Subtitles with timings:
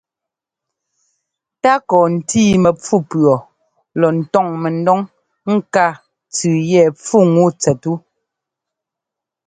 [1.61, 3.33] Takɔ ntíi mɛfú pʉɔ
[3.99, 4.99] lɔ ńtɔ́ŋ mɛdɔŋ
[5.53, 5.85] ŋká
[6.35, 7.91] tsʉʉ yɛ pfúŋu tsɛttu.